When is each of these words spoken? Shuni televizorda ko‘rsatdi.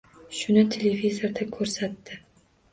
Shuni 0.37 0.63
televizorda 0.77 1.47
ko‘rsatdi. 1.59 2.21